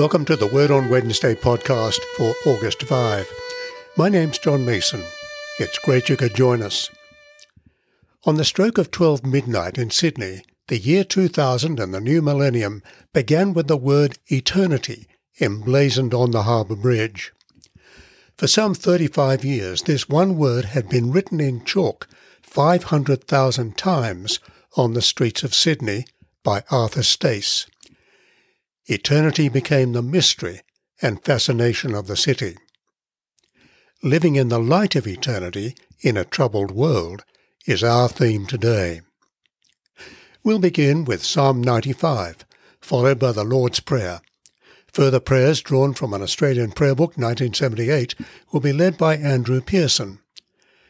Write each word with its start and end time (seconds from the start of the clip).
Welcome 0.00 0.24
to 0.24 0.36
the 0.36 0.46
Word 0.46 0.70
on 0.70 0.88
Wednesday 0.88 1.34
podcast 1.34 1.98
for 2.16 2.32
August 2.46 2.84
5. 2.84 3.30
My 3.98 4.08
name's 4.08 4.38
John 4.38 4.64
Mason. 4.64 5.02
It's 5.58 5.78
great 5.80 6.08
you 6.08 6.16
could 6.16 6.34
join 6.34 6.62
us. 6.62 6.88
On 8.24 8.36
the 8.36 8.44
stroke 8.46 8.78
of 8.78 8.90
12 8.90 9.26
midnight 9.26 9.76
in 9.76 9.90
Sydney, 9.90 10.40
the 10.68 10.78
year 10.78 11.04
2000 11.04 11.78
and 11.78 11.92
the 11.92 12.00
new 12.00 12.22
millennium 12.22 12.82
began 13.12 13.52
with 13.52 13.68
the 13.68 13.76
word 13.76 14.16
eternity 14.28 15.06
emblazoned 15.38 16.14
on 16.14 16.30
the 16.30 16.44
harbour 16.44 16.76
bridge. 16.76 17.34
For 18.38 18.46
some 18.46 18.72
35 18.72 19.44
years, 19.44 19.82
this 19.82 20.08
one 20.08 20.38
word 20.38 20.64
had 20.64 20.88
been 20.88 21.12
written 21.12 21.40
in 21.40 21.62
chalk 21.66 22.08
500,000 22.40 23.76
times 23.76 24.40
on 24.78 24.94
the 24.94 25.02
streets 25.02 25.42
of 25.42 25.52
Sydney 25.52 26.06
by 26.42 26.64
Arthur 26.70 27.02
Stace. 27.02 27.66
Eternity 28.92 29.48
became 29.48 29.92
the 29.92 30.02
mystery 30.02 30.62
and 31.00 31.22
fascination 31.22 31.94
of 31.94 32.08
the 32.08 32.16
city. 32.16 32.56
Living 34.02 34.34
in 34.34 34.48
the 34.48 34.58
light 34.58 34.96
of 34.96 35.06
eternity 35.06 35.76
in 36.00 36.16
a 36.16 36.24
troubled 36.24 36.72
world 36.72 37.24
is 37.68 37.84
our 37.84 38.08
theme 38.08 38.46
today. 38.46 39.02
We'll 40.42 40.58
begin 40.58 41.04
with 41.04 41.24
Psalm 41.24 41.62
95, 41.62 42.44
followed 42.80 43.20
by 43.20 43.30
the 43.30 43.44
Lord's 43.44 43.78
Prayer. 43.78 44.22
Further 44.92 45.20
prayers 45.20 45.62
drawn 45.62 45.94
from 45.94 46.12
an 46.12 46.20
Australian 46.20 46.72
prayer 46.72 46.96
book 46.96 47.10
1978 47.10 48.16
will 48.50 48.58
be 48.58 48.72
led 48.72 48.98
by 48.98 49.16
Andrew 49.16 49.60
Pearson. 49.60 50.18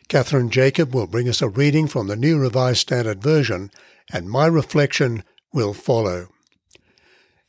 Catherine 0.08 0.48
Jacob 0.48 0.94
will 0.94 1.06
bring 1.06 1.28
us 1.28 1.42
a 1.42 1.50
reading 1.50 1.86
from 1.86 2.06
the 2.06 2.16
New 2.16 2.38
Revised 2.38 2.78
Standard 2.78 3.22
Version, 3.22 3.70
and 4.10 4.30
my 4.30 4.46
reflection 4.46 5.22
will 5.52 5.74
follow. 5.74 6.28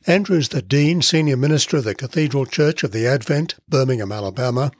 Andrew 0.06 0.36
is 0.36 0.48
the 0.48 0.62
Dean, 0.62 1.00
Senior 1.00 1.36
Minister 1.36 1.76
of 1.76 1.84
the 1.84 1.94
Cathedral 1.94 2.44
Church 2.44 2.82
of 2.82 2.90
the 2.90 3.06
Advent, 3.06 3.54
Birmingham, 3.68 4.10
Alabama, 4.10 4.72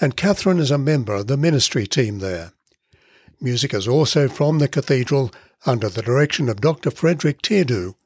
and 0.00 0.16
Catherine 0.16 0.58
is 0.58 0.72
a 0.72 0.78
member 0.78 1.14
of 1.14 1.28
the 1.28 1.36
ministry 1.36 1.86
team 1.86 2.18
there. 2.18 2.52
Music 3.40 3.72
is 3.72 3.86
also 3.86 4.26
from 4.26 4.58
the 4.58 4.66
cathedral 4.66 5.30
under 5.64 5.88
the 5.88 6.02
direction 6.02 6.48
of 6.48 6.60
Dr. 6.60 6.90
Frederick 6.90 7.40
Teardo 7.40 7.96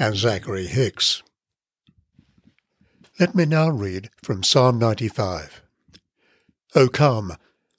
and 0.00 0.16
Zachary 0.16 0.66
Hicks. 0.66 1.22
Let 3.20 3.36
me 3.36 3.44
now 3.44 3.68
read 3.68 4.10
from 4.20 4.42
Psalm 4.42 4.80
95. 4.80 5.62
O 6.74 6.88
come, 6.88 7.36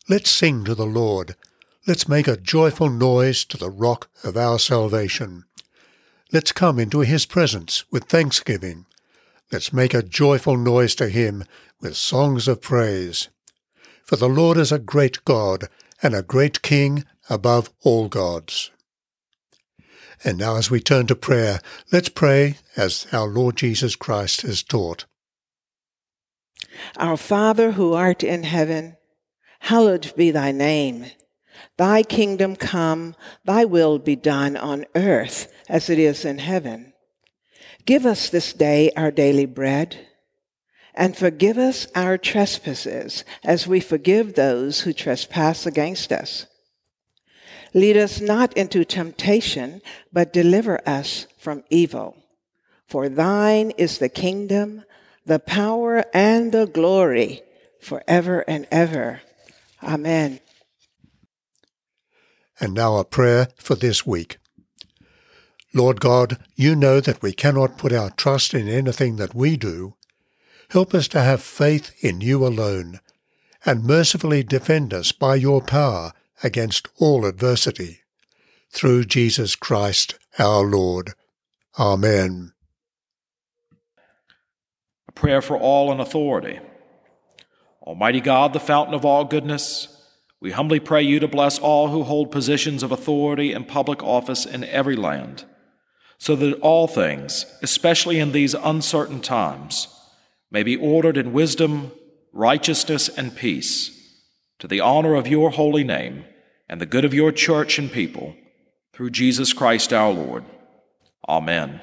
let's 0.08 0.30
sing 0.30 0.64
to 0.64 0.74
the 0.74 0.86
Lord. 0.86 1.36
Let's 1.86 2.08
make 2.08 2.30
a 2.30 2.38
joyful 2.38 2.90
noise 2.90 3.44
to 3.46 3.58
the 3.58 3.70
rock 3.70 4.10
of 4.24 4.38
our 4.38 4.58
salvation. 4.58 5.44
Let's 6.34 6.52
come 6.52 6.78
into 6.78 7.00
his 7.00 7.26
presence 7.26 7.86
with 7.90 8.04
thanksgiving. 8.06 8.86
Let's 9.50 9.72
make 9.72 9.94
a 9.94 10.04
joyful 10.04 10.58
noise 10.58 10.94
to 10.96 11.08
him 11.08 11.46
with 11.80 11.96
songs 11.96 12.50
of 12.50 12.62
praise. 12.62 13.30
For 14.04 14.18
the 14.18 14.28
Lord 14.28 14.58
is 14.58 14.74
a 14.74 14.80
great 14.80 15.24
God 15.24 15.70
and 16.04 16.14
a 16.14 16.22
great 16.22 16.62
King 16.62 17.06
above 17.30 17.70
all 17.82 18.10
gods. 18.10 18.72
And 20.24 20.38
now 20.38 20.58
as 20.58 20.70
we 20.70 20.82
turn 20.82 21.08
to 21.08 21.16
prayer, 21.16 21.62
let's 21.94 22.10
pray 22.10 22.58
as 22.76 23.08
our 23.14 23.28
Lord 23.28 23.56
Jesus 23.56 23.96
Christ 23.96 24.42
has 24.42 24.64
taught. 24.64 25.06
Our 26.98 27.16
Father 27.16 27.72
who 27.72 27.94
art 27.94 28.22
in 28.22 28.44
heaven, 28.44 28.98
hallowed 29.62 30.12
be 30.18 30.32
thy 30.32 30.52
name. 30.52 31.06
Thy 31.78 32.04
kingdom 32.04 32.56
come, 32.58 33.16
thy 33.46 33.64
will 33.64 33.98
be 33.98 34.16
done 34.16 34.58
on 34.58 34.86
earth 34.94 35.48
as 35.70 35.90
it 35.90 36.00
is 36.00 36.26
in 36.26 36.40
heaven. 36.40 36.94
Give 37.86 38.06
us 38.06 38.30
this 38.30 38.54
day 38.54 38.92
our 38.96 39.12
daily 39.12 39.46
bread, 39.46 39.98
and 40.94 41.16
forgive 41.16 41.58
us 41.58 41.88
our 41.96 42.18
trespasses 42.18 43.24
as 43.44 43.68
we 43.68 43.80
forgive 43.80 44.34
those 44.34 44.82
who 44.82 44.94
trespass 44.94 45.66
against 45.66 46.12
us. 46.12 46.48
Lead 47.74 47.98
us 47.98 48.20
not 48.20 48.54
into 48.54 48.84
temptation, 48.84 49.82
but 50.12 50.34
deliver 50.34 50.82
us 50.88 51.28
from 51.38 51.64
evil. 51.70 52.18
For 52.88 53.10
thine 53.10 53.72
is 53.72 53.98
the 53.98 54.10
kingdom, 54.10 54.84
the 55.26 55.40
power, 55.40 56.06
and 56.14 56.52
the 56.52 56.66
glory 56.66 57.42
forever 57.82 58.44
and 58.48 58.66
ever. 58.72 59.22
Amen. 59.84 60.40
And 62.60 62.74
now 62.74 62.98
a 62.98 63.06
prayer 63.06 63.50
for 63.58 63.76
this 63.76 64.06
week. 64.06 64.40
Lord 65.78 66.02
God, 66.02 66.38
you 66.56 66.76
know 66.76 67.00
that 67.00 67.22
we 67.22 67.32
cannot 67.32 67.78
put 67.78 67.94
our 67.94 68.10
trust 68.10 68.54
in 68.54 68.68
anything 68.68 69.18
that 69.18 69.36
we 69.36 69.56
do. 69.56 69.96
Help 70.72 70.94
us 70.94 71.08
to 71.10 71.22
have 71.22 71.42
faith 71.42 71.92
in 72.04 72.20
you 72.20 72.46
alone, 72.46 73.00
and 73.66 73.84
mercifully 73.84 74.44
defend 74.44 74.94
us 74.94 75.12
by 75.12 75.36
your 75.36 75.62
power 75.62 76.14
against 76.44 76.88
all 77.00 77.26
adversity. 77.26 78.00
Through 78.72 79.06
Jesus 79.06 79.56
Christ 79.56 80.18
our 80.40 80.64
Lord. 80.64 81.14
Amen. 81.80 82.54
A 85.08 85.12
prayer 85.12 85.42
for 85.42 85.58
all 85.58 85.92
in 85.92 86.00
authority. 86.00 86.60
Almighty 87.84 88.20
God, 88.20 88.54
the 88.54 88.60
fountain 88.60 88.94
of 88.94 89.06
all 89.06 89.24
goodness, 89.24 89.88
we 90.40 90.52
humbly 90.52 90.80
pray 90.80 91.02
you 91.02 91.20
to 91.20 91.28
bless 91.28 91.58
all 91.58 91.88
who 91.88 92.04
hold 92.04 92.32
positions 92.32 92.84
of 92.84 92.92
authority 92.92 93.54
and 93.54 93.68
public 93.68 94.04
office 94.04 94.46
in 94.46 94.64
every 94.66 94.96
land, 94.96 95.46
so 96.18 96.36
that 96.36 96.60
all 96.62 96.88
things, 96.88 97.46
especially 97.62 98.20
in 98.20 98.32
these 98.32 98.54
uncertain 98.54 99.22
times, 99.22 99.88
may 100.50 100.64
be 100.64 100.76
ordered 100.76 101.18
in 101.18 101.34
wisdom, 101.34 101.92
righteousness, 102.34 103.10
and 103.10 103.36
peace, 103.36 103.94
to 104.60 104.68
the 104.68 104.80
honor 104.80 105.16
of 105.16 105.28
your 105.28 105.52
holy 105.52 105.84
name 105.84 106.26
and 106.68 106.82
the 106.82 106.86
good 106.86 107.06
of 107.06 107.14
your 107.14 107.32
church 107.32 107.78
and 107.78 107.92
people, 107.92 108.36
through 108.94 109.12
Jesus 109.12 109.54
Christ 109.54 109.94
our 109.94 110.12
Lord. 110.12 110.44
Amen. 111.30 111.82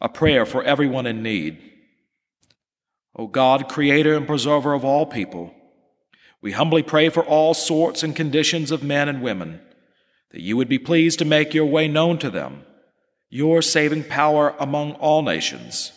A 0.00 0.08
prayer 0.08 0.44
for 0.44 0.64
everyone 0.64 1.06
in 1.06 1.22
need. 1.22 1.58
O 3.14 3.26
God, 3.26 3.68
creator 3.68 4.16
and 4.16 4.26
preserver 4.26 4.72
of 4.74 4.84
all 4.84 5.06
people, 5.06 5.54
we 6.40 6.52
humbly 6.52 6.82
pray 6.82 7.08
for 7.08 7.22
all 7.22 7.54
sorts 7.54 8.02
and 8.02 8.16
conditions 8.16 8.72
of 8.72 8.82
men 8.82 9.08
and 9.08 9.22
women, 9.22 9.60
that 10.30 10.40
you 10.40 10.56
would 10.56 10.68
be 10.68 10.78
pleased 10.78 11.20
to 11.20 11.24
make 11.24 11.54
your 11.54 11.66
way 11.66 11.86
known 11.86 12.18
to 12.18 12.30
them, 12.30 12.64
your 13.34 13.62
saving 13.62 14.04
power 14.04 14.54
among 14.60 14.92
all 14.94 15.22
nations. 15.22 15.92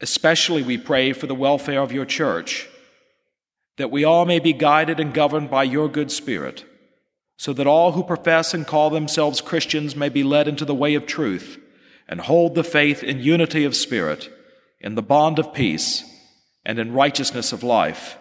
Especially 0.00 0.62
we 0.62 0.78
pray 0.78 1.12
for 1.12 1.26
the 1.26 1.34
welfare 1.34 1.80
of 1.80 1.90
your 1.90 2.04
church, 2.04 2.68
that 3.76 3.90
we 3.90 4.04
all 4.04 4.24
may 4.24 4.38
be 4.38 4.52
guided 4.52 5.00
and 5.00 5.12
governed 5.12 5.50
by 5.50 5.64
your 5.64 5.88
good 5.88 6.12
Spirit, 6.12 6.64
so 7.36 7.52
that 7.52 7.66
all 7.66 7.92
who 7.92 8.04
profess 8.04 8.54
and 8.54 8.66
call 8.66 8.88
themselves 8.88 9.40
Christians 9.40 9.96
may 9.96 10.08
be 10.08 10.22
led 10.22 10.46
into 10.46 10.64
the 10.64 10.74
way 10.74 10.94
of 10.94 11.06
truth 11.06 11.58
and 12.08 12.20
hold 12.20 12.54
the 12.54 12.62
faith 12.62 13.02
in 13.02 13.18
unity 13.18 13.64
of 13.64 13.74
spirit, 13.74 14.30
in 14.80 14.94
the 14.94 15.02
bond 15.02 15.40
of 15.40 15.52
peace, 15.52 16.04
and 16.64 16.78
in 16.78 16.92
righteousness 16.92 17.52
of 17.52 17.64
life 17.64 18.16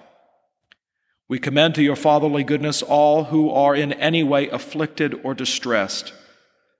we 1.27 1.39
commend 1.39 1.73
to 1.75 1.83
your 1.83 1.95
fatherly 1.95 2.43
goodness 2.43 2.83
all 2.83 3.25
who 3.25 3.49
are 3.49 3.75
in 3.75 3.93
any 3.93 4.23
way 4.23 4.47
afflicted 4.49 5.19
or 5.23 5.33
distressed, 5.33 6.13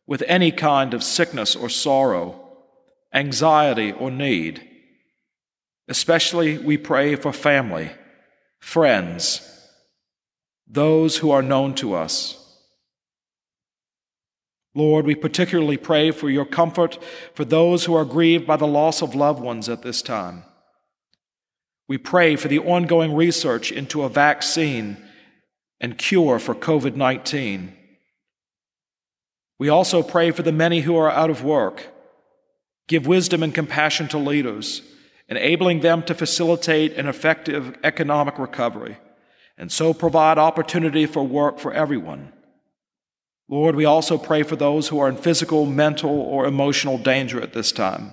with 0.08 0.24
any 0.28 0.52
kind 0.52 0.94
of 0.94 1.04
sickness 1.04 1.56
or 1.56 1.70
sorrow, 1.70 2.40
anxiety 3.14 3.92
or 3.92 4.12
need. 4.12 4.68
Especially 5.88 6.58
we 6.58 6.78
pray 6.78 7.16
for 7.16 7.32
family, 7.32 7.92
friends, 8.60 9.42
those 10.68 11.18
who 11.18 11.32
are 11.32 11.42
known 11.42 11.76
to 11.76 11.94
us. 11.94 12.42
Lord, 14.74 15.06
we 15.06 15.16
particularly 15.16 15.78
pray 15.78 16.12
for 16.12 16.30
your 16.30 16.46
comfort 16.46 16.98
for 17.34 17.46
those 17.46 17.86
who 17.86 17.96
are 17.96 18.04
grieved 18.04 18.46
by 18.46 18.58
the 18.58 18.68
loss 18.68 19.02
of 19.02 19.16
loved 19.16 19.40
ones 19.40 19.70
at 19.70 19.84
this 19.84 20.02
time. 20.02 20.44
We 21.88 21.98
pray 21.98 22.36
for 22.36 22.48
the 22.48 22.60
ongoing 22.60 23.14
research 23.14 23.72
into 23.72 24.04
a 24.04 24.10
vaccine 24.10 24.98
and 25.80 25.98
cure 25.98 26.40
for 26.40 26.56
COVID 26.56 26.96
19. 26.96 27.75
We 29.58 29.70
also 29.70 30.04
pray 30.04 30.32
for 30.32 30.44
the 30.44 30.52
many 30.52 30.82
who 30.82 30.98
are 30.98 31.10
out 31.10 31.30
of 31.30 31.44
work. 31.44 31.88
Give 32.88 33.08
wisdom 33.08 33.42
and 33.42 33.54
compassion 33.54 34.08
to 34.10 34.18
leaders, 34.18 34.82
enabling 35.28 35.80
them 35.80 36.04
to 36.04 36.14
facilitate 36.14 36.94
an 36.94 37.08
effective 37.08 37.78
economic 37.84 38.38
recovery, 38.38 38.98
and 39.58 39.72
so 39.72 39.94
provide 39.94 40.38
opportunity 40.38 41.06
for 41.06 41.24
work 41.24 41.60
for 41.60 41.74
everyone. 41.74 42.32
Lord, 43.48 43.76
we 43.76 43.86
also 43.86 44.18
pray 44.18 44.44
for 44.44 44.56
those 44.56 44.88
who 44.88 45.00
are 45.00 45.08
in 45.08 45.18
physical, 45.18 45.66
mental, 45.66 46.20
or 46.20 46.46
emotional 46.46 46.98
danger 46.98 47.42
at 47.42 47.54
this 47.54 47.72
time. 47.72 48.12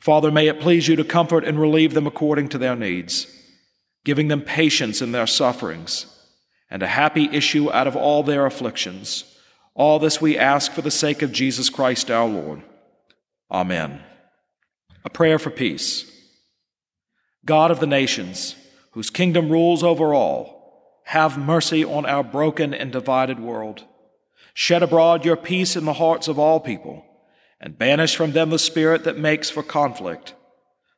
Father, 0.00 0.30
may 0.30 0.46
it 0.46 0.60
please 0.60 0.86
you 0.86 0.96
to 0.96 1.04
comfort 1.04 1.44
and 1.44 1.60
relieve 1.60 1.94
them 1.94 2.06
according 2.06 2.48
to 2.50 2.58
their 2.58 2.76
needs, 2.76 3.26
giving 4.04 4.28
them 4.28 4.42
patience 4.42 5.02
in 5.02 5.12
their 5.12 5.26
sufferings 5.26 6.06
and 6.70 6.82
a 6.82 6.86
happy 6.86 7.28
issue 7.32 7.70
out 7.72 7.86
of 7.86 7.96
all 7.96 8.22
their 8.22 8.46
afflictions. 8.46 9.24
All 9.78 10.00
this 10.00 10.20
we 10.20 10.36
ask 10.36 10.72
for 10.72 10.82
the 10.82 10.90
sake 10.90 11.22
of 11.22 11.30
Jesus 11.30 11.70
Christ 11.70 12.10
our 12.10 12.26
Lord. 12.26 12.62
Amen. 13.48 14.00
A 15.04 15.08
prayer 15.08 15.38
for 15.38 15.50
peace. 15.50 16.10
God 17.44 17.70
of 17.70 17.78
the 17.78 17.86
nations, 17.86 18.56
whose 18.90 19.08
kingdom 19.08 19.48
rules 19.48 19.84
over 19.84 20.12
all, 20.12 21.00
have 21.04 21.38
mercy 21.38 21.84
on 21.84 22.06
our 22.06 22.24
broken 22.24 22.74
and 22.74 22.90
divided 22.90 23.38
world. 23.38 23.84
Shed 24.52 24.82
abroad 24.82 25.24
your 25.24 25.36
peace 25.36 25.76
in 25.76 25.84
the 25.84 25.92
hearts 25.92 26.26
of 26.26 26.40
all 26.40 26.58
people, 26.58 27.04
and 27.60 27.78
banish 27.78 28.16
from 28.16 28.32
them 28.32 28.50
the 28.50 28.58
spirit 28.58 29.04
that 29.04 29.16
makes 29.16 29.48
for 29.48 29.62
conflict, 29.62 30.34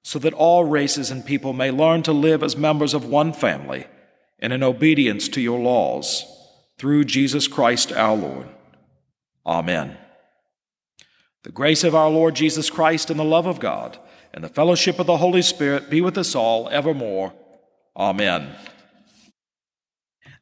so 0.02 0.18
that 0.18 0.32
all 0.32 0.64
races 0.64 1.10
and 1.10 1.26
people 1.26 1.52
may 1.52 1.70
learn 1.70 2.02
to 2.04 2.14
live 2.14 2.42
as 2.42 2.56
members 2.56 2.94
of 2.94 3.04
one 3.04 3.34
family 3.34 3.84
and 4.38 4.54
in 4.54 4.62
obedience 4.62 5.28
to 5.28 5.42
your 5.42 5.60
laws, 5.60 6.24
through 6.78 7.04
Jesus 7.04 7.46
Christ 7.46 7.92
our 7.92 8.16
Lord. 8.16 8.48
Amen. 9.46 9.96
The 11.42 11.52
grace 11.52 11.84
of 11.84 11.94
our 11.94 12.10
Lord 12.10 12.34
Jesus 12.34 12.68
Christ 12.68 13.10
and 13.10 13.18
the 13.18 13.24
love 13.24 13.46
of 13.46 13.60
God 13.60 13.98
and 14.32 14.44
the 14.44 14.48
fellowship 14.48 14.98
of 14.98 15.06
the 15.06 15.16
Holy 15.16 15.42
Spirit 15.42 15.90
be 15.90 16.00
with 16.00 16.18
us 16.18 16.34
all 16.34 16.68
evermore. 16.68 17.32
Amen. 17.96 18.54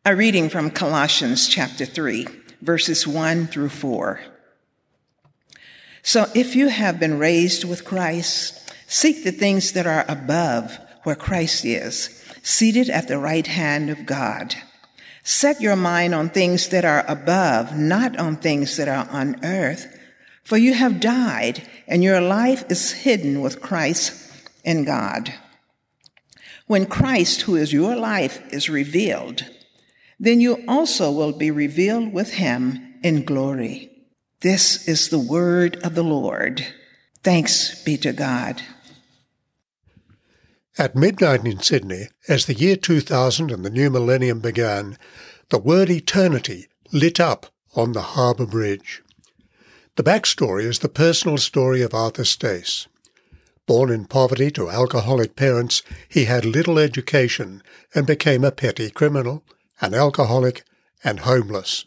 A 0.04 0.16
reading 0.16 0.48
from 0.48 0.70
Colossians 0.70 1.48
chapter 1.48 1.84
3, 1.84 2.26
verses 2.60 3.06
1 3.06 3.46
through 3.46 3.68
4. 3.68 4.20
So 6.02 6.26
if 6.34 6.56
you 6.56 6.68
have 6.68 6.98
been 6.98 7.18
raised 7.18 7.64
with 7.64 7.84
Christ, 7.84 8.72
seek 8.86 9.22
the 9.22 9.32
things 9.32 9.72
that 9.72 9.86
are 9.86 10.04
above 10.08 10.78
where 11.02 11.14
Christ 11.14 11.64
is, 11.64 12.24
seated 12.42 12.88
at 12.88 13.08
the 13.08 13.18
right 13.18 13.46
hand 13.46 13.90
of 13.90 14.06
God. 14.06 14.54
Set 15.28 15.60
your 15.60 15.76
mind 15.76 16.14
on 16.14 16.30
things 16.30 16.68
that 16.68 16.84
are 16.84 17.04
above, 17.06 17.76
not 17.76 18.18
on 18.18 18.36
things 18.36 18.76
that 18.76 18.88
are 18.88 19.06
on 19.10 19.44
earth 19.44 19.86
for 20.48 20.56
you 20.56 20.72
have 20.72 20.98
died, 20.98 21.60
and 21.86 22.02
your 22.02 22.22
life 22.22 22.64
is 22.70 22.92
hidden 22.92 23.42
with 23.42 23.60
Christ 23.60 24.32
in 24.64 24.86
God. 24.86 25.34
When 26.66 26.86
Christ, 26.86 27.42
who 27.42 27.54
is 27.54 27.70
your 27.70 27.94
life, 27.94 28.40
is 28.50 28.70
revealed, 28.70 29.44
then 30.18 30.40
you 30.40 30.64
also 30.66 31.12
will 31.12 31.32
be 31.32 31.50
revealed 31.50 32.14
with 32.14 32.32
him 32.32 32.94
in 33.02 33.26
glory. 33.26 33.90
This 34.40 34.88
is 34.88 35.10
the 35.10 35.18
word 35.18 35.76
of 35.84 35.94
the 35.94 36.02
Lord. 36.02 36.66
Thanks 37.22 37.84
be 37.84 37.98
to 37.98 38.14
God. 38.14 38.62
At 40.80 40.94
midnight 40.94 41.44
in 41.44 41.58
Sydney, 41.60 42.06
as 42.28 42.46
the 42.46 42.54
year 42.54 42.76
2000 42.76 43.50
and 43.50 43.64
the 43.64 43.70
new 43.70 43.90
millennium 43.90 44.38
began, 44.38 44.96
the 45.48 45.58
word 45.58 45.90
eternity 45.90 46.68
lit 46.92 47.18
up 47.18 47.46
on 47.74 47.92
the 47.92 48.14
harbour 48.14 48.46
bridge. 48.46 49.02
The 49.96 50.04
backstory 50.04 50.62
is 50.62 50.78
the 50.78 50.88
personal 50.88 51.36
story 51.36 51.82
of 51.82 51.94
Arthur 51.94 52.24
Stace. 52.24 52.86
Born 53.66 53.90
in 53.90 54.04
poverty 54.04 54.52
to 54.52 54.70
alcoholic 54.70 55.34
parents, 55.34 55.82
he 56.08 56.26
had 56.26 56.44
little 56.44 56.78
education 56.78 57.60
and 57.92 58.06
became 58.06 58.44
a 58.44 58.52
petty 58.52 58.88
criminal, 58.88 59.42
an 59.80 59.94
alcoholic, 59.94 60.62
and 61.02 61.20
homeless. 61.20 61.86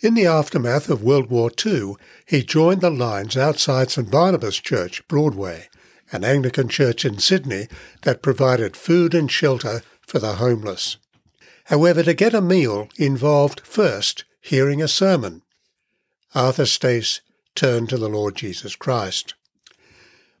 In 0.00 0.12
the 0.12 0.26
aftermath 0.26 0.90
of 0.90 1.02
World 1.02 1.30
War 1.30 1.50
II, 1.64 1.94
he 2.26 2.42
joined 2.42 2.82
the 2.82 2.90
lines 2.90 3.38
outside 3.38 3.90
St 3.90 4.10
Barnabas 4.10 4.58
Church, 4.58 5.02
Broadway, 5.08 5.68
an 6.12 6.24
Anglican 6.24 6.68
church 6.68 7.04
in 7.04 7.18
Sydney 7.18 7.68
that 8.02 8.22
provided 8.22 8.76
food 8.76 9.14
and 9.14 9.30
shelter 9.30 9.82
for 10.06 10.18
the 10.18 10.34
homeless. 10.34 10.98
However, 11.64 12.02
to 12.02 12.14
get 12.14 12.34
a 12.34 12.40
meal 12.40 12.88
involved 12.96 13.60
first 13.60 14.24
hearing 14.40 14.82
a 14.82 14.88
sermon. 14.88 15.42
Arthur 16.34 16.66
Stace 16.66 17.20
turned 17.54 17.88
to 17.88 17.98
the 17.98 18.08
Lord 18.08 18.36
Jesus 18.36 18.76
Christ. 18.76 19.34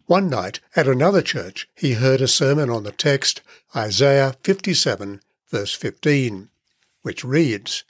One 0.06 0.28
night 0.28 0.60
at 0.76 0.88
another 0.88 1.22
church 1.22 1.68
he 1.74 1.94
heard 1.94 2.20
a 2.20 2.28
sermon 2.28 2.68
on 2.68 2.82
the 2.82 2.92
text 2.92 3.40
Isaiah 3.74 4.34
57 4.42 5.20
verse 5.52 5.74
15, 5.74 6.48
which 7.02 7.22
reads, 7.22 7.84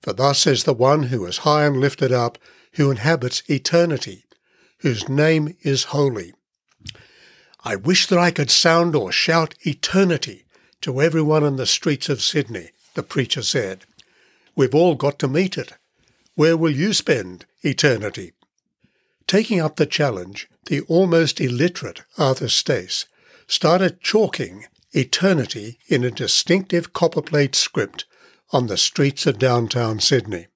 For 0.00 0.12
thus 0.12 0.38
says 0.38 0.64
the 0.64 0.72
one 0.72 1.04
who 1.04 1.26
is 1.26 1.38
high 1.38 1.66
and 1.66 1.78
lifted 1.78 2.12
up, 2.12 2.38
who 2.74 2.90
inhabits 2.90 3.42
eternity, 3.50 4.24
whose 4.78 5.08
name 5.08 5.56
is 5.62 5.84
holy. 5.84 6.32
I 7.66 7.74
wish 7.74 8.06
that 8.06 8.18
I 8.20 8.30
could 8.30 8.52
sound 8.52 8.94
or 8.94 9.10
shout 9.10 9.56
eternity 9.62 10.44
to 10.82 11.02
everyone 11.02 11.42
in 11.42 11.56
the 11.56 11.66
streets 11.66 12.08
of 12.08 12.22
Sydney, 12.22 12.70
the 12.94 13.02
preacher 13.02 13.42
said. 13.42 13.84
We've 14.54 14.72
all 14.72 14.94
got 14.94 15.18
to 15.18 15.26
meet 15.26 15.58
it. 15.58 15.72
Where 16.36 16.56
will 16.56 16.70
you 16.70 16.92
spend 16.92 17.44
eternity? 17.62 18.34
Taking 19.26 19.58
up 19.58 19.74
the 19.74 19.84
challenge, 19.84 20.48
the 20.66 20.82
almost 20.82 21.40
illiterate 21.40 22.02
Arthur 22.16 22.48
Stace 22.48 23.06
started 23.48 24.00
chalking 24.00 24.66
eternity 24.92 25.80
in 25.88 26.04
a 26.04 26.12
distinctive 26.12 26.92
copperplate 26.92 27.56
script 27.56 28.04
on 28.52 28.68
the 28.68 28.76
streets 28.76 29.26
of 29.26 29.40
downtown 29.40 29.98
Sydney. 29.98 30.46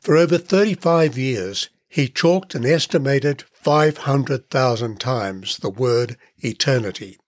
For 0.00 0.16
over 0.16 0.38
35 0.38 1.16
years, 1.16 1.68
he 1.88 2.08
chalked 2.08 2.56
an 2.56 2.66
estimated 2.66 3.44
500,000 3.62 5.00
times 5.00 5.58
the 5.58 5.70
word 5.70 6.16
eternity. 6.38 7.18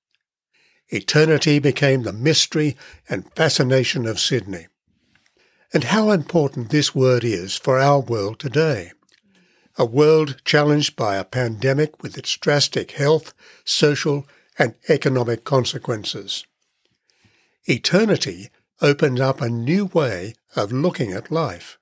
Eternity 0.89 1.59
became 1.59 2.03
the 2.03 2.13
mystery 2.13 2.77
and 3.09 3.33
fascination 3.35 4.07
of 4.07 4.21
Sydney 4.21 4.67
and 5.73 5.85
how 5.85 6.11
important 6.11 6.71
this 6.71 6.95
word 6.95 7.25
is 7.25 7.57
for 7.57 7.79
our 7.79 8.01
world 8.01 8.39
today. 8.39 8.93
A 9.77 9.85
world 9.85 10.41
challenged 10.45 10.95
by 10.95 11.17
a 11.17 11.25
pandemic 11.25 12.01
with 12.01 12.17
its 12.17 12.37
drastic 12.37 12.93
health, 12.93 13.35
social, 13.65 14.27
and 14.57 14.75
economic 14.89 15.43
consequences. 15.43 16.47
Eternity 17.65 18.51
opens 18.81 19.21
up 19.21 19.41
a 19.41 19.49
new 19.49 19.87
way 19.87 20.35
of 20.55 20.71
looking 20.71 21.13
at 21.13 21.33
life. 21.33 21.77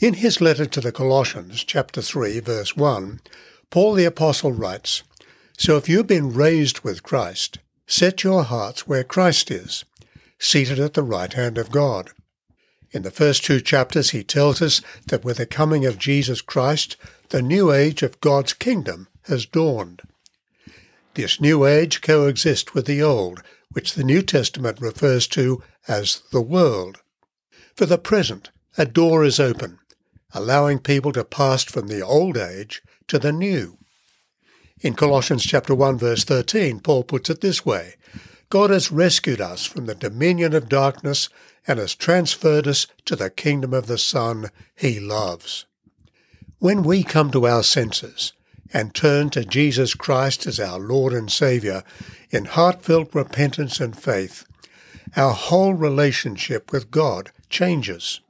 In 0.00 0.14
his 0.14 0.40
letter 0.40 0.64
to 0.64 0.80
the 0.80 0.92
Colossians, 0.92 1.62
chapter 1.62 2.00
3, 2.00 2.40
verse 2.40 2.74
1, 2.74 3.20
Paul 3.68 3.92
the 3.92 4.06
Apostle 4.06 4.50
writes, 4.50 5.02
So 5.58 5.76
if 5.76 5.90
you've 5.90 6.06
been 6.06 6.32
raised 6.32 6.80
with 6.80 7.02
Christ, 7.02 7.58
set 7.86 8.24
your 8.24 8.44
hearts 8.44 8.88
where 8.88 9.04
Christ 9.04 9.50
is, 9.50 9.84
seated 10.38 10.78
at 10.78 10.94
the 10.94 11.02
right 11.02 11.30
hand 11.30 11.58
of 11.58 11.70
God. 11.70 12.12
In 12.92 13.02
the 13.02 13.10
first 13.10 13.44
two 13.44 13.60
chapters, 13.60 14.08
he 14.10 14.24
tells 14.24 14.62
us 14.62 14.80
that 15.08 15.22
with 15.22 15.36
the 15.36 15.44
coming 15.44 15.84
of 15.84 15.98
Jesus 15.98 16.40
Christ, 16.40 16.96
the 17.28 17.42
new 17.42 17.70
age 17.70 18.02
of 18.02 18.22
God's 18.22 18.54
kingdom 18.54 19.06
has 19.24 19.44
dawned. 19.44 20.00
This 21.12 21.42
new 21.42 21.66
age 21.66 22.00
coexists 22.00 22.72
with 22.72 22.86
the 22.86 23.02
old, 23.02 23.42
which 23.72 23.92
the 23.92 24.04
New 24.04 24.22
Testament 24.22 24.80
refers 24.80 25.26
to 25.28 25.62
as 25.86 26.22
the 26.32 26.40
world. 26.40 27.02
For 27.76 27.84
the 27.84 27.98
present, 27.98 28.48
a 28.78 28.86
door 28.86 29.24
is 29.24 29.38
open, 29.38 29.79
allowing 30.32 30.78
people 30.78 31.12
to 31.12 31.24
pass 31.24 31.64
from 31.64 31.88
the 31.88 32.00
old 32.00 32.36
age 32.36 32.82
to 33.08 33.18
the 33.18 33.32
new. 33.32 33.76
In 34.80 34.94
Colossians 34.94 35.44
chapter 35.44 35.74
1 35.74 35.98
verse 35.98 36.24
13, 36.24 36.80
Paul 36.80 37.04
puts 37.04 37.28
it 37.28 37.40
this 37.40 37.66
way, 37.66 37.94
God 38.48 38.70
has 38.70 38.90
rescued 38.90 39.40
us 39.40 39.64
from 39.64 39.86
the 39.86 39.94
dominion 39.94 40.54
of 40.54 40.68
darkness 40.68 41.28
and 41.66 41.78
has 41.78 41.94
transferred 41.94 42.66
us 42.66 42.86
to 43.04 43.14
the 43.14 43.30
kingdom 43.30 43.72
of 43.72 43.86
the 43.86 43.98
Son 43.98 44.50
he 44.74 44.98
loves. 44.98 45.66
When 46.58 46.82
we 46.82 47.02
come 47.02 47.30
to 47.30 47.46
our 47.46 47.62
senses 47.62 48.32
and 48.72 48.94
turn 48.94 49.30
to 49.30 49.44
Jesus 49.44 49.94
Christ 49.94 50.46
as 50.46 50.58
our 50.58 50.78
Lord 50.78 51.12
and 51.12 51.30
Saviour 51.30 51.84
in 52.30 52.44
heartfelt 52.46 53.14
repentance 53.14 53.80
and 53.80 53.96
faith, 53.96 54.44
our 55.16 55.32
whole 55.32 55.74
relationship 55.74 56.72
with 56.72 56.90
God 56.90 57.32
changes. 57.48 58.20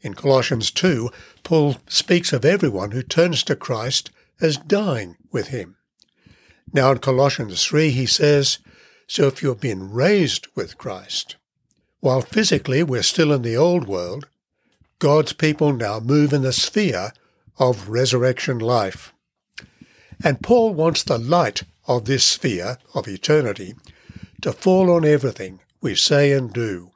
In 0.00 0.14
Colossians 0.14 0.70
2, 0.70 1.10
Paul 1.42 1.76
speaks 1.88 2.32
of 2.32 2.44
everyone 2.44 2.92
who 2.92 3.02
turns 3.02 3.42
to 3.44 3.56
Christ 3.56 4.10
as 4.40 4.56
dying 4.56 5.16
with 5.32 5.48
him. 5.48 5.76
Now 6.72 6.92
in 6.92 6.98
Colossians 6.98 7.64
3, 7.64 7.90
he 7.90 8.06
says, 8.06 8.58
So 9.06 9.26
if 9.26 9.42
you 9.42 9.48
have 9.48 9.60
been 9.60 9.90
raised 9.90 10.46
with 10.54 10.78
Christ, 10.78 11.36
while 12.00 12.20
physically 12.20 12.82
we're 12.82 13.02
still 13.02 13.32
in 13.32 13.42
the 13.42 13.56
old 13.56 13.88
world, 13.88 14.28
God's 14.98 15.32
people 15.32 15.72
now 15.72 15.98
move 16.00 16.32
in 16.32 16.42
the 16.42 16.52
sphere 16.52 17.12
of 17.58 17.88
resurrection 17.88 18.58
life. 18.58 19.12
And 20.22 20.42
Paul 20.42 20.74
wants 20.74 21.02
the 21.02 21.18
light 21.18 21.62
of 21.86 22.04
this 22.04 22.24
sphere 22.24 22.78
of 22.94 23.08
eternity 23.08 23.74
to 24.42 24.52
fall 24.52 24.90
on 24.90 25.04
everything 25.04 25.60
we 25.80 25.94
say 25.94 26.32
and 26.32 26.52
do. 26.52 26.92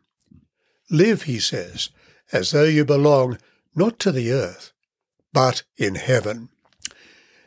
Live, 0.91 1.23
he 1.23 1.39
says, 1.39 1.91
as 2.31 2.51
though 2.51 2.65
you 2.65 2.85
belong 2.85 3.39
not 3.75 3.99
to 4.01 4.13
the 4.13 4.31
earth, 4.31 4.73
but 5.33 5.63
in 5.77 5.95
heaven. 5.97 6.49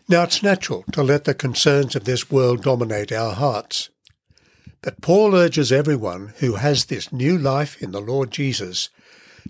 Now 0.08 0.24
it's 0.24 0.44
natural 0.44 0.84
to 0.92 1.04
let 1.04 1.24
the 1.24 1.34
concerns 1.34 1.96
of 1.96 2.06
this 2.06 2.30
world 2.30 2.64
dominate 2.64 3.12
our 3.12 3.34
hearts. 3.34 3.90
But 4.82 5.02
Paul 5.02 5.36
urges 5.36 5.72
everyone 5.72 6.34
who 6.38 6.56
has 6.56 6.86
this 6.86 7.12
new 7.12 7.38
life 7.38 7.82
in 7.82 7.92
the 7.92 8.02
Lord 8.02 8.30
Jesus 8.30 8.90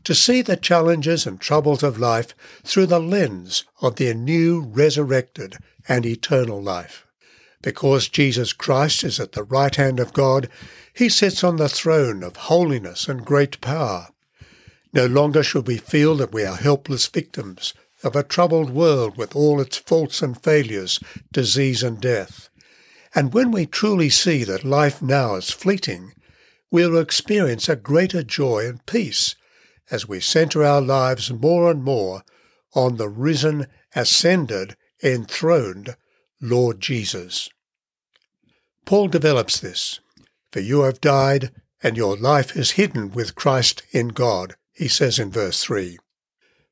to 0.03 0.15
see 0.15 0.41
the 0.41 0.55
challenges 0.55 1.25
and 1.25 1.39
troubles 1.39 1.84
of 1.84 2.00
life 2.00 2.34
through 2.63 2.86
the 2.86 3.00
lens 3.00 3.65
of 3.82 3.96
their 3.96 4.13
new 4.13 4.62
resurrected 4.62 5.58
and 5.88 6.05
eternal 6.05 6.62
life. 6.62 7.05
Because 7.62 8.08
Jesus 8.08 8.53
Christ 8.53 9.03
is 9.03 9.20
at 9.20 9.32
the 9.32 9.44
right 9.44 9.75
hand 9.75 10.00
of 10.00 10.13
God, 10.13 10.50
he 10.94 11.10
sits 11.10 11.44
on 11.44 11.58
the 11.58 11.67
throne 11.67 12.24
of 12.24 12.36
holiness 12.36 13.10
and 13.10 13.25
great 13.25 13.60
power. 13.60 14.10
No 14.96 15.06
longer 15.08 15.44
should 15.44 15.68
we 15.68 15.78
feel 15.78 16.16
that 16.16 16.32
we 16.32 16.46
are 16.46 16.56
helpless 16.56 17.06
victims 17.08 17.74
of 18.02 18.16
a 18.16 18.24
troubled 18.24 18.70
world 18.70 19.18
with 19.18 19.36
all 19.36 19.60
its 19.60 19.75
faults 19.78 20.22
and 20.22 20.42
failures, 20.42 21.02
disease 21.34 21.84
and 21.84 22.00
death. 22.00 22.48
And 23.14 23.34
when 23.34 23.52
we 23.52 23.66
truly 23.66 24.10
see 24.10 24.46
that 24.46 24.64
life 24.64 25.02
now 25.02 25.36
is 25.36 25.52
fleeting, 25.52 26.14
we 26.72 26.88
will 26.88 26.98
experience 26.98 27.68
a 27.68 27.75
greater 27.75 28.24
joy 28.24 28.68
and 28.68 28.86
peace 28.86 29.36
as 29.92 30.08
we 30.08 30.22
center 30.22 30.64
our 30.64 30.82
lives 30.82 31.30
more 31.30 31.70
and 31.70 31.84
more 31.84 32.24
on 32.74 32.96
the 32.96 33.10
risen, 33.10 33.68
ascended, 33.96 34.78
enthroned 35.04 35.98
Lord 36.42 36.80
Jesus. 36.80 37.50
Paul 38.86 39.10
develops 39.10 39.60
this. 39.60 40.00
For 40.54 40.62
you 40.62 40.84
have 40.84 41.02
died, 41.02 41.52
and 41.84 41.98
your 41.98 42.16
life 42.16 42.56
is 42.56 42.72
hidden 42.72 43.12
with 43.12 43.36
Christ 43.36 43.84
in 43.92 44.10
God, 44.10 44.56
he 44.75 44.88
says 44.88 45.17
in 45.17 45.32
verse 45.32 45.63
3. 45.63 45.98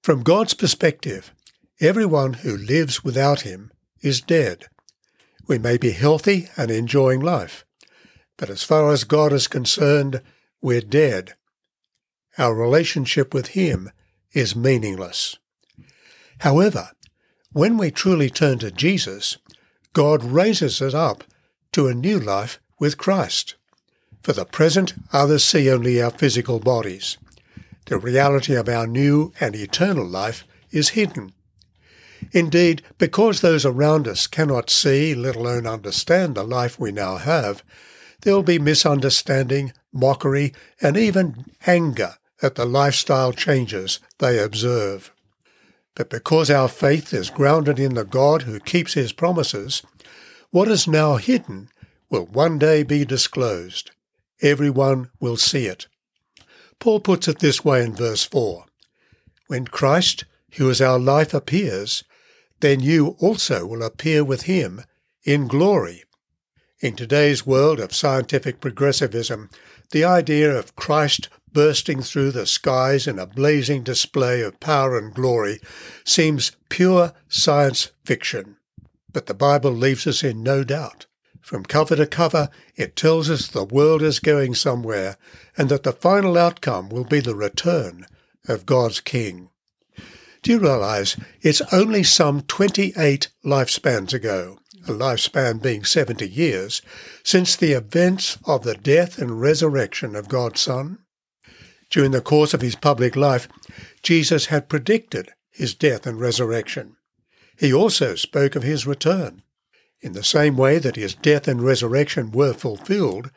From 0.01 0.23
God's 0.23 0.53
perspective, 0.53 1.33
everyone 1.79 2.33
who 2.33 2.57
lives 2.57 3.03
without 3.03 3.41
him 3.41 3.71
is 4.01 4.21
dead. 4.21 4.67
We 5.47 5.57
may 5.57 5.77
be 5.77 5.91
healthy 5.91 6.49
and 6.57 6.69
enjoying 6.69 7.21
life, 7.21 7.65
but 8.37 8.49
as 8.49 8.63
far 8.63 8.91
as 8.91 9.05
God 9.05 9.31
is 9.31 9.47
concerned, 9.47 10.21
we're 10.61 10.81
dead. 10.81 11.33
Our 12.37 12.53
relationship 12.53 13.33
with 13.33 13.49
him 13.49 13.89
is 14.33 14.55
meaningless. 14.55 15.37
However, 16.39 16.91
when 17.53 17.77
we 17.77 17.91
truly 17.91 18.29
turn 18.29 18.59
to 18.59 18.71
Jesus, 18.71 19.37
God 19.93 20.23
raises 20.23 20.81
us 20.81 20.93
up 20.93 21.23
to 21.71 21.87
a 21.87 21.93
new 21.93 22.19
life 22.19 22.59
with 22.79 22.97
Christ. 22.97 23.55
For 24.21 24.33
the 24.33 24.45
present, 24.45 24.93
others 25.13 25.45
see 25.45 25.69
only 25.69 26.01
our 26.01 26.11
physical 26.11 26.59
bodies 26.59 27.17
the 27.85 27.97
reality 27.97 28.55
of 28.55 28.69
our 28.69 28.87
new 28.87 29.33
and 29.39 29.55
eternal 29.55 30.05
life 30.05 30.45
is 30.71 30.89
hidden. 30.89 31.33
Indeed, 32.31 32.81
because 32.97 33.41
those 33.41 33.65
around 33.65 34.07
us 34.07 34.27
cannot 34.27 34.69
see, 34.69 35.13
let 35.13 35.35
alone 35.35 35.67
understand 35.67 36.35
the 36.35 36.43
life 36.43 36.79
we 36.79 36.91
now 36.91 37.17
have, 37.17 37.63
there 38.21 38.33
will 38.33 38.43
be 38.43 38.59
misunderstanding, 38.59 39.73
mockery, 39.91 40.53
and 40.81 40.95
even 40.95 41.45
anger 41.67 42.15
at 42.41 42.55
the 42.55 42.65
lifestyle 42.65 43.33
changes 43.33 43.99
they 44.19 44.39
observe. 44.39 45.11
But 45.95 46.09
because 46.09 46.49
our 46.49 46.69
faith 46.69 47.13
is 47.13 47.29
grounded 47.29 47.79
in 47.79 47.93
the 47.93 48.05
God 48.05 48.43
who 48.43 48.59
keeps 48.59 48.93
his 48.93 49.13
promises, 49.13 49.83
what 50.49 50.67
is 50.67 50.87
now 50.87 51.17
hidden 51.17 51.69
will 52.09 52.25
one 52.25 52.57
day 52.57 52.83
be 52.83 53.05
disclosed. 53.05 53.91
Everyone 54.41 55.09
will 55.19 55.37
see 55.37 55.65
it. 55.65 55.87
Paul 56.83 56.99
puts 56.99 57.29
it 57.29 57.39
this 57.39 57.63
way 57.63 57.81
in 57.81 57.95
verse 57.95 58.25
4 58.25 58.65
When 59.47 59.67
Christ, 59.67 60.25
who 60.55 60.69
is 60.69 60.81
our 60.81 60.99
life, 60.99 61.33
appears, 61.33 62.03
then 62.59 62.81
you 62.81 63.15
also 63.19 63.65
will 63.65 63.81
appear 63.81 64.21
with 64.21 64.41
him 64.41 64.81
in 65.23 65.47
glory. 65.47 66.03
In 66.81 66.97
today's 66.97 67.45
world 67.45 67.79
of 67.79 67.95
scientific 67.95 68.59
progressivism, 68.59 69.49
the 69.91 70.03
idea 70.03 70.53
of 70.53 70.75
Christ 70.75 71.29
bursting 71.53 72.01
through 72.01 72.31
the 72.31 72.45
skies 72.45 73.07
in 73.07 73.17
a 73.17 73.25
blazing 73.25 73.83
display 73.83 74.41
of 74.41 74.59
power 74.59 74.97
and 74.97 75.13
glory 75.13 75.61
seems 76.03 76.51
pure 76.67 77.13
science 77.29 77.93
fiction. 78.03 78.57
But 79.09 79.27
the 79.27 79.33
Bible 79.33 79.71
leaves 79.71 80.05
us 80.05 80.21
in 80.21 80.43
no 80.43 80.65
doubt. 80.65 81.05
From 81.43 81.65
cover 81.65 81.97
to 81.97 82.07
cover, 82.07 82.49
it 82.77 82.95
tells 82.95 83.29
us 83.29 83.47
the 83.47 83.65
world 83.65 84.01
is 84.01 84.21
going 84.21 84.55
somewhere 84.55 85.17
and 85.57 85.67
that 85.67 85.83
the 85.83 85.91
final 85.91 86.37
outcome 86.37 86.87
will 86.87 87.03
be 87.03 87.19
the 87.19 87.35
return 87.35 88.05
of 88.47 88.65
God's 88.65 89.01
King. 89.01 89.49
Do 90.41 90.51
you 90.51 90.59
realize 90.59 91.17
it's 91.41 91.61
only 91.73 92.01
some 92.01 92.43
28 92.43 93.29
lifespans 93.45 94.13
ago, 94.13 94.57
a 94.87 94.91
lifespan 94.91 95.61
being 95.61 95.83
70 95.83 96.29
years, 96.29 96.81
since 97.23 97.57
the 97.57 97.73
events 97.73 98.37
of 98.45 98.63
the 98.63 98.75
death 98.75 99.17
and 99.17 99.41
resurrection 99.41 100.15
of 100.15 100.29
God's 100.29 100.61
Son? 100.61 100.99
During 101.89 102.11
the 102.11 102.21
course 102.21 102.53
of 102.53 102.61
his 102.61 102.77
public 102.77 103.17
life, 103.17 103.49
Jesus 104.01 104.45
had 104.45 104.69
predicted 104.69 105.31
his 105.51 105.75
death 105.75 106.07
and 106.07 106.21
resurrection. 106.21 106.95
He 107.59 107.73
also 107.73 108.15
spoke 108.15 108.55
of 108.55 108.63
his 108.63 108.87
return. 108.87 109.43
In 110.03 110.11
the 110.11 110.23
same 110.23 110.57
way 110.57 110.79
that 110.79 110.97
his 110.97 111.15
death 111.15 111.47
and 111.47 111.61
resurrection 111.61 112.31
were 112.31 112.53
fulfilled, 112.53 113.31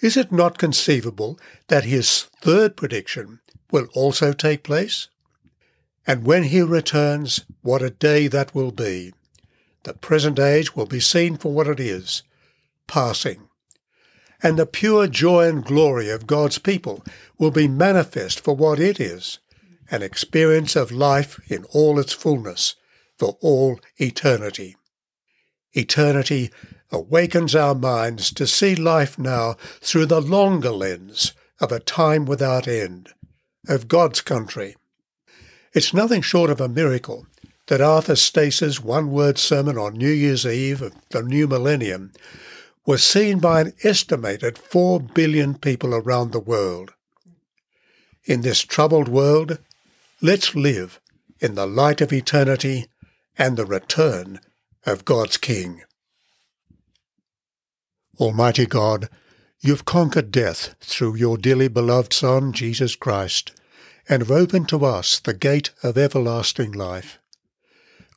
is 0.00 0.16
it 0.16 0.30
not 0.30 0.58
conceivable 0.58 1.40
that 1.66 1.86
his 1.86 2.28
third 2.40 2.76
prediction 2.76 3.40
will 3.72 3.88
also 3.94 4.32
take 4.32 4.62
place? 4.62 5.08
And 6.06 6.24
when 6.24 6.44
he 6.44 6.62
returns, 6.62 7.44
what 7.62 7.82
a 7.82 7.90
day 7.90 8.28
that 8.28 8.54
will 8.54 8.70
be! 8.70 9.12
The 9.82 9.94
present 9.94 10.38
age 10.38 10.76
will 10.76 10.86
be 10.86 11.00
seen 11.00 11.36
for 11.36 11.52
what 11.52 11.66
it 11.66 11.80
is, 11.80 12.22
passing. 12.86 13.48
And 14.40 14.56
the 14.56 14.66
pure 14.66 15.08
joy 15.08 15.48
and 15.48 15.64
glory 15.64 16.10
of 16.10 16.28
God's 16.28 16.58
people 16.58 17.04
will 17.38 17.50
be 17.50 17.66
manifest 17.66 18.38
for 18.38 18.54
what 18.54 18.78
it 18.78 19.00
is, 19.00 19.40
an 19.90 20.02
experience 20.02 20.76
of 20.76 20.92
life 20.92 21.40
in 21.50 21.64
all 21.72 21.98
its 21.98 22.12
fullness, 22.12 22.76
for 23.18 23.36
all 23.40 23.80
eternity. 23.96 24.76
Eternity 25.74 26.50
awakens 26.92 27.54
our 27.54 27.74
minds 27.74 28.32
to 28.32 28.46
see 28.46 28.74
life 28.74 29.18
now 29.18 29.56
through 29.80 30.06
the 30.06 30.20
longer 30.20 30.70
lens 30.70 31.32
of 31.60 31.72
a 31.72 31.80
time 31.80 32.24
without 32.24 32.68
end, 32.68 33.10
of 33.68 33.88
God's 33.88 34.20
country. 34.20 34.76
It's 35.72 35.92
nothing 35.92 36.22
short 36.22 36.50
of 36.50 36.60
a 36.60 36.68
miracle 36.68 37.26
that 37.66 37.80
Arthur 37.80 38.14
Stace's 38.14 38.80
one 38.80 39.10
word 39.10 39.38
sermon 39.38 39.76
on 39.76 39.94
New 39.94 40.10
Year's 40.10 40.46
Eve 40.46 40.82
of 40.82 40.94
the 41.10 41.22
new 41.22 41.48
millennium 41.48 42.12
was 42.86 43.02
seen 43.02 43.38
by 43.38 43.62
an 43.62 43.72
estimated 43.82 44.58
4 44.58 45.00
billion 45.00 45.54
people 45.54 45.94
around 45.94 46.32
the 46.32 46.40
world. 46.40 46.92
In 48.24 48.42
this 48.42 48.60
troubled 48.60 49.08
world, 49.08 49.58
let's 50.20 50.54
live 50.54 51.00
in 51.40 51.54
the 51.54 51.66
light 51.66 52.00
of 52.00 52.12
eternity 52.12 52.86
and 53.38 53.56
the 53.56 53.66
return 53.66 54.40
of 54.86 55.04
God's 55.04 55.36
King. 55.36 55.82
Almighty 58.18 58.66
God, 58.66 59.08
you've 59.60 59.84
conquered 59.84 60.30
death 60.30 60.74
through 60.80 61.16
your 61.16 61.36
dearly 61.36 61.68
beloved 61.68 62.12
Son, 62.12 62.52
Jesus 62.52 62.94
Christ, 62.94 63.52
and 64.08 64.20
have 64.20 64.30
opened 64.30 64.68
to 64.68 64.84
us 64.84 65.18
the 65.18 65.34
gate 65.34 65.70
of 65.82 65.96
everlasting 65.96 66.72
life. 66.72 67.18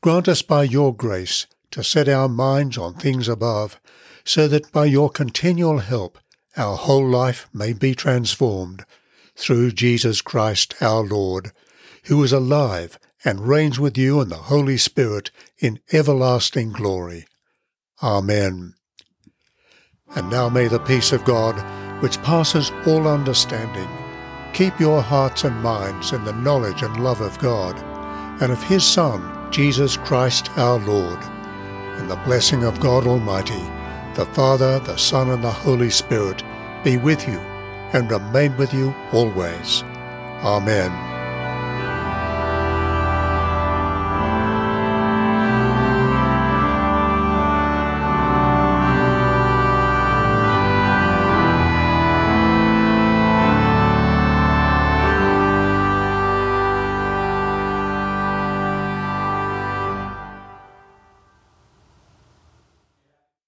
Grant 0.01 0.27
us 0.27 0.41
by 0.41 0.63
your 0.63 0.93
grace 0.93 1.47
to 1.71 1.83
set 1.83 2.07
our 2.07 2.29
minds 2.29 2.77
on 2.77 2.93
things 2.93 3.27
above, 3.27 3.79
so 4.23 4.47
that 4.47 4.71
by 4.71 4.85
your 4.85 5.09
continual 5.09 5.79
help 5.79 6.19
our 6.57 6.75
whole 6.75 7.07
life 7.07 7.47
may 7.53 7.71
be 7.71 7.95
transformed, 7.95 8.83
through 9.35 9.71
Jesus 9.71 10.21
Christ 10.21 10.75
our 10.81 11.01
Lord, 11.03 11.51
who 12.05 12.23
is 12.23 12.33
alive 12.33 12.99
and 13.23 13.47
reigns 13.47 13.79
with 13.79 13.97
you 13.97 14.19
and 14.21 14.31
the 14.31 14.35
Holy 14.35 14.77
Spirit 14.77 15.31
in 15.59 15.79
everlasting 15.91 16.71
glory. 16.71 17.25
Amen. 18.01 18.73
And 20.15 20.29
now 20.29 20.49
may 20.49 20.67
the 20.67 20.79
peace 20.79 21.11
of 21.11 21.25
God, 21.25 21.55
which 22.01 22.21
passes 22.21 22.71
all 22.85 23.07
understanding, 23.07 23.89
keep 24.53 24.79
your 24.79 25.01
hearts 25.01 25.43
and 25.43 25.55
minds 25.61 26.13
in 26.13 26.23
the 26.23 26.33
knowledge 26.33 26.81
and 26.81 27.03
love 27.03 27.21
of 27.21 27.37
God, 27.39 27.77
and 28.41 28.51
of 28.51 28.63
His 28.63 28.83
Son, 28.83 29.51
Jesus 29.51 29.97
Christ 29.97 30.49
our 30.57 30.79
Lord. 30.79 31.19
And 31.97 32.09
the 32.09 32.15
blessing 32.17 32.63
of 32.63 32.79
God 32.79 33.07
Almighty, 33.07 33.63
the 34.13 34.27
Father, 34.33 34.79
the 34.79 34.97
Son, 34.97 35.31
and 35.31 35.43
the 35.43 35.51
Holy 35.51 35.89
Spirit 35.89 36.43
be 36.83 36.97
with 36.97 37.27
you 37.27 37.39
and 37.93 38.09
remain 38.09 38.55
with 38.57 38.73
you 38.73 38.93
always. 39.11 39.83
Amen. 40.43 41.06